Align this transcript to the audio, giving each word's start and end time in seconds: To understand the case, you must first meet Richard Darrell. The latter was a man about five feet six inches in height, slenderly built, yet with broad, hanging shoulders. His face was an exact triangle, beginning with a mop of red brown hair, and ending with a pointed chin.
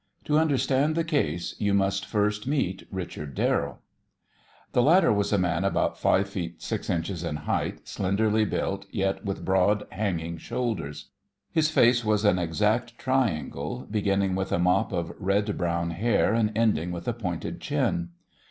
To 0.25 0.39
understand 0.39 0.95
the 0.95 1.03
case, 1.03 1.53
you 1.59 1.75
must 1.75 2.07
first 2.07 2.47
meet 2.47 2.87
Richard 2.89 3.35
Darrell. 3.35 3.81
The 4.71 4.81
latter 4.81 5.13
was 5.13 5.31
a 5.31 5.37
man 5.37 5.63
about 5.63 5.99
five 5.99 6.27
feet 6.27 6.59
six 6.63 6.89
inches 6.89 7.23
in 7.23 7.35
height, 7.35 7.87
slenderly 7.87 8.43
built, 8.43 8.87
yet 8.89 9.23
with 9.23 9.45
broad, 9.45 9.85
hanging 9.91 10.39
shoulders. 10.39 11.11
His 11.51 11.69
face 11.69 12.03
was 12.03 12.25
an 12.25 12.39
exact 12.39 12.97
triangle, 12.97 13.85
beginning 13.91 14.33
with 14.33 14.51
a 14.51 14.57
mop 14.57 14.91
of 14.91 15.13
red 15.19 15.55
brown 15.55 15.91
hair, 15.91 16.33
and 16.33 16.51
ending 16.57 16.91
with 16.91 17.07
a 17.07 17.13
pointed 17.13 17.61
chin. 17.61 18.09